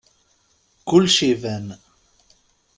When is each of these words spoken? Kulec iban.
Kulec 0.87 1.17
iban. 1.31 1.65